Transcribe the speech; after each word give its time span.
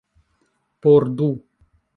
Por 0.83 1.03
du. 1.17 1.31